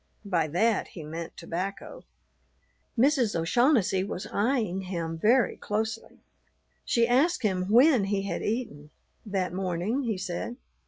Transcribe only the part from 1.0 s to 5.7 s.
meant tobacco. Mrs. O'Shaughnessy was eyeing him very